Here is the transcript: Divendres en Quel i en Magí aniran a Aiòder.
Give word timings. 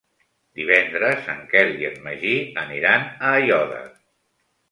Divendres 0.59 1.27
en 1.33 1.43
Quel 1.51 1.75
i 1.83 1.85
en 1.91 1.99
Magí 2.07 2.33
aniran 2.63 3.05
a 3.27 3.35
Aiòder. 3.41 3.85